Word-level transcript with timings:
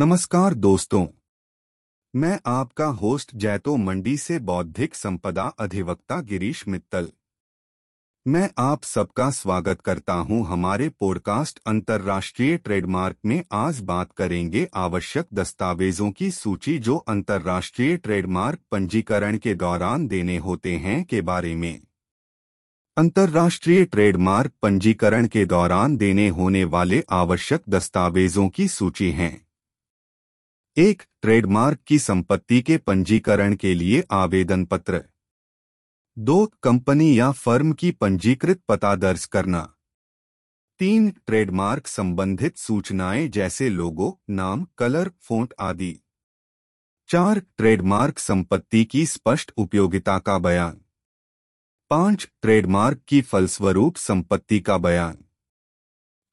नमस्कार 0.00 0.54
दोस्तों। 0.54 1.06
मैं 2.14 2.38
आपका 2.46 2.84
होस्ट 2.84 3.30
जैतो 3.34 3.76
मंडी 3.76 4.16
से 4.16 4.38
बौद्धिक 4.38 4.94
संपदा 4.94 5.42
अधिवक्ता 5.42 6.20
गिरीश 6.20 6.68
मित्तल। 6.68 7.08
मैं 8.26 8.50
आप 8.58 8.82
सबका 8.82 9.30
स्वागत 9.30 9.80
करता 9.80 10.12
हूँ 10.12 10.46
हमारे 10.46 10.88
पॉडकास्ट 10.88 11.60
अंतर्राष्ट्रीय 11.66 12.56
ट्रेडमार्क 12.56 13.16
में 13.26 13.44
आज 13.52 13.80
बात 13.80 14.12
करेंगे 14.12 14.66
आवश्यक 14.74 15.26
दस्तावेजों 15.34 16.10
की 16.10 16.30
सूची 16.30 16.78
जो 16.78 16.96
अंतर्राष्ट्रीय 16.96 17.96
ट्रेडमार्क 17.96 18.58
पंजीकरण 18.70 19.38
के 19.38 19.54
दौरान 19.54 20.06
देने 20.06 20.36
होते 20.36 20.76
हैं 20.76 21.04
के 21.04 21.20
बारे 21.20 21.54
में। 21.54 21.80
अंतर्राष्ट्रीय 22.96 23.84
ट्रेडमार्क 23.84 24.52
पंजीकरण 24.62 25.26
के 25.26 25.44
दौरान 25.44 25.96
देने 25.96 26.28
होने 26.28 26.64
वाले 26.64 27.04
आवश्यक 27.10 27.62
दस्तावेजों 27.68 28.48
की 28.48 28.68
सूची 28.68 29.10
है। 29.10 29.49
एक 30.76 31.02
ट्रेडमार्क 31.22 31.78
की 31.86 31.98
संपत्ति 31.98 32.62
के 32.62 32.78
पंजीकरण 32.78 33.54
के 33.54 33.74
लिए 33.74 34.04
आवेदन 34.10 34.64
पत्र 34.64 35.04
दो 36.18 36.52
कंपनी 36.62 37.18
या 37.18 37.32
फर्म 37.32 37.72
की 37.72 37.90
पंजीकृत 37.90 38.60
पता 38.68 38.94
दर्ज 38.94 39.24
करना। 39.24 39.74
तीन 40.78 41.10
ट्रेडमार्क 41.10 41.86
संबंधित 41.86 42.56
सूचनाएँ 42.56 43.28
जैसे 43.28 43.68
लोगो 43.68 44.20
नाम 44.30 44.66
कलर 44.78 45.10
फोंट 45.20 45.54
आदि। 45.60 46.00
चार 47.08 47.38
ट्रेडमार्क 47.38 48.18
संपत्ति 48.18 48.84
की 48.84 49.06
स्पष्ट 49.06 49.52
उपयोगिता 49.56 50.18
का 50.18 50.38
बयान। 50.38 50.80
पाँच 51.90 52.28
ट्रेडमार्क 52.42 53.02
की 53.08 53.22
फलस्वरूप 53.22 53.96
संपत्ति 53.96 54.60
का 54.60 54.78
बयान। 54.78 55.18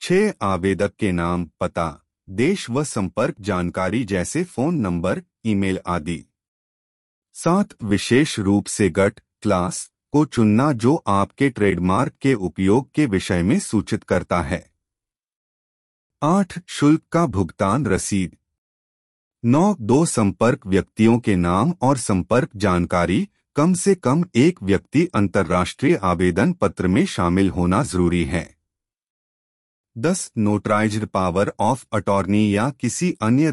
छह 0.02 0.34
आवेदक 0.42 0.96
के 0.96 1.12
नाम, 1.12 1.50
पता। 1.60 2.07
देश 2.30 2.70
व 2.70 2.84
संपर्क 2.84 3.36
जानकारी 3.42 4.04
जैसे 4.04 4.44
फ़ोन 4.44 4.76
नंबर, 4.76 5.22
ईमेल 5.46 5.80
आदि। 5.88 6.26
सात 7.34 7.84
विशेष 7.84 8.40
रूप 8.40 8.66
से 8.66 8.90
गट, 8.90 9.20
क्लास 9.42 9.92
को 10.12 10.26
चुनना 10.26 10.72
जो 10.72 11.04
आपके 11.08 11.50
ट्रेडमार्क 11.50 12.14
के 12.22 12.34
उपयोग 12.34 12.92
के 12.92 13.06
विषय 13.06 13.44
में 13.44 13.60
सूचित 13.60 14.04
करता 14.04 14.42
है। 14.42 14.72
आठ, 16.24 16.60
शुल्क 16.68 17.02
का 17.12 17.26
भुगतान 17.26 17.86
रसीद। 17.86 18.38
नौ, 19.46 19.76
दो 19.82 20.06
संपर्क 20.06 20.68
व्यक्तियों 20.68 21.20
के 21.20 21.36
नाम 21.36 21.74
और 21.82 21.98
संपर्क 21.98 22.50
जानकारी, 22.56 23.30
कम 23.56 23.74
से 23.74 23.96
कम 23.96 24.26
एक 24.36 24.64
व्यक्ति 24.64 25.06
अंतर्राष्ट्रीय 25.06 25.96
आवेदन 25.96 26.54
पत्र 26.54 26.88
में 26.88 27.06
शामिल 27.06 27.50
होना 27.50 27.84
ज़रूरी 27.84 28.24
है। 28.24 28.57
दस 29.98 30.32
नोटराइज्ड 30.38 31.06
पावर 31.06 31.52
ऑफ़ 31.60 31.86
अटॉर्नी 31.94 32.56
या 32.56 32.70
किसी 32.80 33.16
अन्य 33.22 33.46